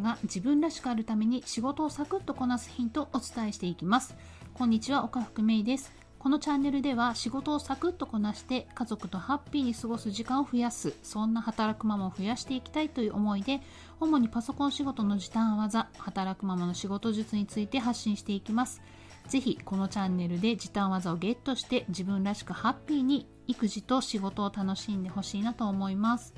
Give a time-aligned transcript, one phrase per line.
[0.00, 4.14] が自分らしくあるために仕事をサクッとこなすヒントをお伝えしていきます。
[4.54, 6.00] こんにちは岡福芽衣です。
[6.20, 13.62] このチャンネルでは仕事をサクッとこなして家族とハッピーに過ごす時間を増やすそんな働くママを増やしていきたいという思いで
[14.00, 18.82] 主にパソコン仕事の時短技働くママの仕事術について発信していきます。
[19.28, 26.34] ぜひこのチャンネルで時短技をゲットして自分らしくハッピーに育児と仕事を楽しんでほしいなと思います。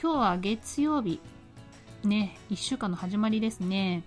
[0.00, 1.20] 今日は月曜日。
[2.06, 4.02] ね1週間の始まりですね。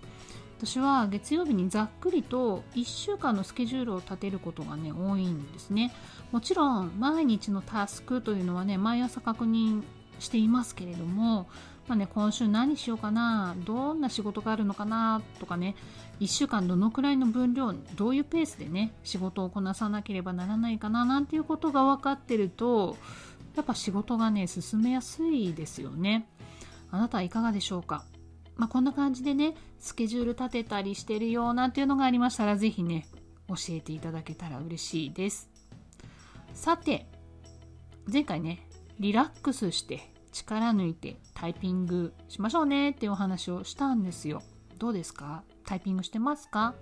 [0.58, 5.92] 私は月曜日にざっくりと1週間のスケジュールを立てることがね多いんですね。
[6.32, 9.82] もちろん毎日のタスクというのはね毎朝確認
[10.18, 11.46] していますけれども、
[11.88, 15.76] まあね、今週何しようかなどんな仕事があるのかなとかね
[16.20, 22.96] 1週間どのくらいの分量どういうペースでね仕事をこなさなければならないかななんていうことが分かってると
[23.56, 26.26] やっぱ仕事がね進めやすいですよね。
[26.90, 28.04] あなたはいかがでしょうか？
[28.56, 33.06] まあ、こんな感じでねスケジュール立てたりしてるよなんていうのがありましたら是非ね
[33.48, 35.50] 教えていただけたら嬉しいです。
[36.54, 37.06] さて
[38.10, 38.66] 前回ね
[38.98, 44.42] リラックスして力抜いてタイピングしましょうねっていうお話をしたんですよ。
[44.78, 45.42] どうですか？
[45.66, 46.74] タイピングしてますか？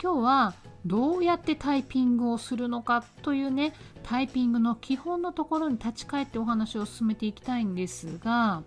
[0.00, 3.72] 今日はどうやってタイピングをするのかというね
[4.02, 8.62] タイピングの基本のところに立ち返ってお話を進めていきたいんですが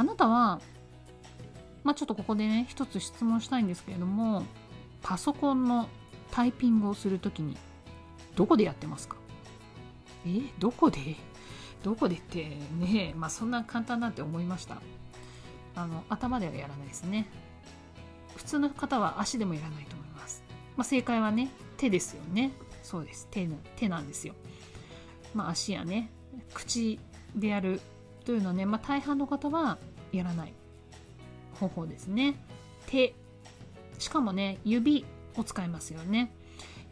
[0.00, 0.60] あなたは
[1.84, 4.44] まあ、ちょっとここでね一つ質問したいんですけれども
[5.02, 5.88] パソコンの
[6.30, 7.56] タイピングをするときに
[8.34, 9.16] どこでやってますか？
[10.26, 11.16] えどこで？
[11.82, 14.80] どこでってねまあそんな簡単なんて思いました。
[15.74, 17.26] あの頭ではやらないですね。
[18.36, 20.42] 普通の方は足でもやらないと思います、
[20.76, 22.52] まあ、正解はね手ですよね。
[22.82, 23.28] そうです。
[23.30, 24.34] 手手なんですよ。
[25.34, 26.10] まあ足やね
[26.54, 26.98] 口
[27.36, 27.80] でやる
[28.26, 29.78] というのはね、まあ、大半の方は
[30.12, 30.52] やらない。
[31.54, 32.34] 方法ですね。
[32.86, 33.14] 手。
[33.98, 35.04] しかもね指
[35.36, 36.32] を使いますよね。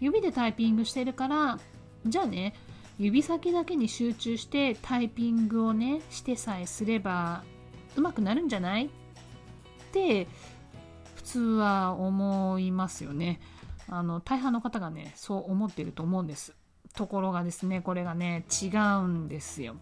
[0.01, 1.59] 指でタイピングしてるから
[2.07, 2.55] じゃあね
[2.99, 7.43] 指先だけに集中してタイピングをねしてさえすれば
[7.97, 8.87] うまくなるんじゃない？
[8.87, 8.89] っ
[9.93, 10.27] て
[11.15, 13.41] 普通は思いますよね。
[13.89, 16.55] あの大半の方がねそう思ってると思うんです。
[16.95, 19.77] ところがですねこれがね違うんですよ。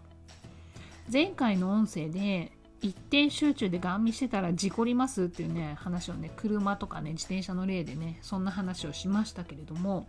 [1.13, 2.53] 前回の音声で
[2.83, 10.07] 一点集中でガン見してたら事故りますっていうね話をね車とかね自転車の例でねそんな話をしましたけれども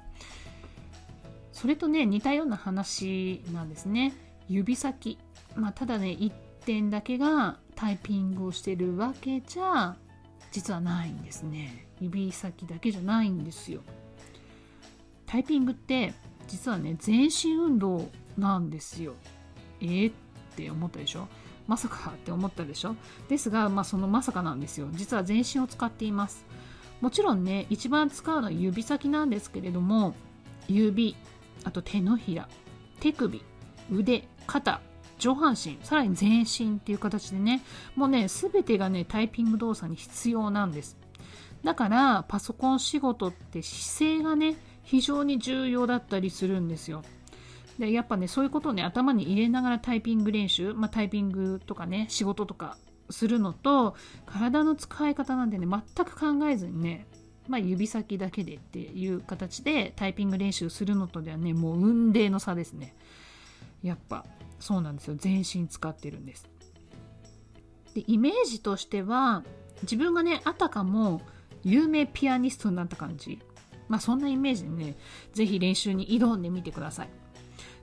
[1.54, 4.14] それとね似たような話なんですね。
[4.48, 5.18] 指先。
[5.56, 6.32] まあただね一
[6.66, 9.96] 点だけがタイピングをしてるわけじゃ
[10.52, 11.88] 実はないんですね。
[12.00, 13.82] 指先だけじゃないんですよ。
[15.26, 16.14] タイピングって
[16.48, 18.08] 実はね全身運動
[18.38, 19.16] なんですよ。
[19.82, 20.14] えー、っ
[20.56, 21.28] て思ったでしょ？
[21.68, 22.96] まさかって思ったでしょ？
[23.28, 24.88] ですが、まあ、そのまさかなんですよ。
[24.94, 26.46] 実は全身を使っています。
[27.02, 30.16] もちろんね一番使うのは指先なんですけれども
[30.68, 31.16] 指
[31.64, 32.50] あと手のひら
[33.00, 33.44] 手首
[33.92, 34.82] 腕肩
[35.20, 37.62] 上半身さらに全身っていう形でね
[37.96, 40.98] もうね全てがねタイピング動作に必要なんです。
[41.64, 47.04] だからパソコン仕事って姿勢がね非常に重要だったりするんですよ。
[47.80, 52.78] でやっぱねそういうことをね頭に入れながらタイピング練習、まあ、タイピングとかね仕事とか
[53.10, 53.96] するのと
[54.26, 57.08] 体の使い方なんてね全く考えずにね、
[57.48, 62.96] まあ、指先だけでっていう形でタイピング練習するのとではねもう運命の差ですね。
[63.84, 64.26] やっぱ
[64.60, 65.16] そうなんですよ。
[65.16, 66.50] 全身使ってるんです。
[67.94, 69.44] でイメージとしては
[69.84, 71.22] 自分がねあたかも
[71.64, 73.40] 有名ピアニストになった感じ。
[73.88, 74.98] まあそんなイメージでね
[75.34, 77.10] 是非練習に挑んでみてください。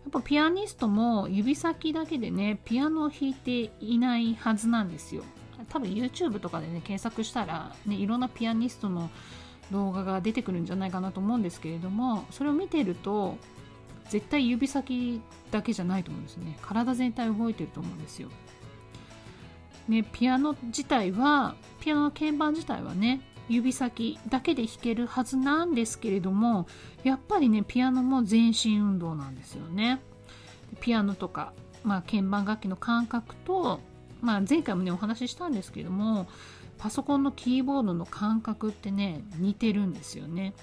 [0.04, 5.22] やっぱピアニストも指先だけでねピアノを弾いていないはずなんですよ。
[5.70, 9.10] 多分 YouTube とかでね検索したら、ね、いろんなピアニストの
[9.72, 13.38] 動画が出てくるんじゃないかなと思うんですけれどもそれを見てると
[14.10, 16.58] 絶対指先だけじゃないと思うんですね。
[16.60, 18.28] 体全体動いてると思うんですよ。
[19.88, 26.66] ね、ピアノ自体はピアノの鍵盤自体はね指先だけで弾けるはずなんですけれども
[27.02, 30.00] やっぱりねピアノも全身運動なんですよね。
[30.80, 31.52] ピアノとか、
[31.84, 33.80] まあ、鍵盤楽器の感覚と、
[34.20, 36.26] まあ、前回もねお話ししたんですけども
[36.78, 40.54] パソコンのキーボードの感覚ってね似てるんですよね。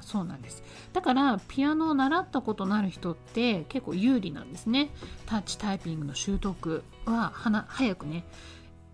[0.00, 0.62] そうなんです。
[0.92, 4.90] だからピアノを習ったことのある人って結構有利なんですね。
[5.26, 8.24] タッチタイピングの習得はは早くね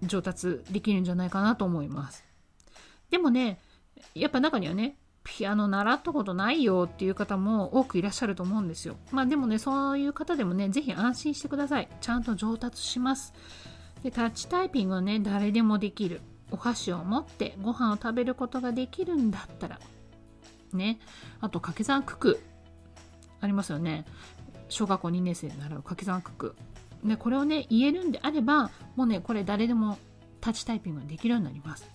[0.03, 2.28] 上達できるんじゃないかなと思います。
[3.11, 3.59] でもね、
[4.15, 8.97] やっぱ中にはね、ピアノ習ったことないよっていう方も多くいらっしゃると思うんですよ。
[9.11, 11.89] まあでもね、そういう方でもね、ぜひ安心してください。
[12.01, 13.35] ちゃんと上達します。
[14.03, 16.21] でタッチタイピングはね誰でもできる。
[16.51, 19.79] お箸を持ってご飯を食べることができるんだったら。
[20.73, 20.99] ね。
[21.41, 22.41] あと掛け算九九
[23.41, 24.05] ありますよね。
[24.69, 26.55] 小学校2年生で習う掛け算九九
[27.03, 29.99] ねこれをね言えるんであればもうねこれ誰でも
[30.41, 31.89] タッチタイピングができるようになります。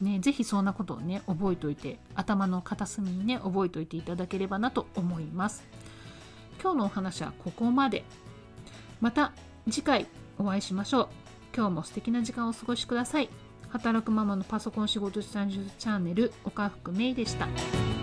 [0.00, 5.62] ね、ぜひそんなことをね覚えておいて頭の片隅にね覚えておいていただければなと思います。
[6.62, 8.04] 今日のお話はここまで。
[9.00, 9.32] また
[9.68, 10.06] 次回
[10.38, 11.08] お会いしましょう。
[11.54, 13.28] 今日も素敵な時間をお過ごしください。
[13.68, 17.99] 働くママのパソコン仕事チャンネル岡福芽衣でした。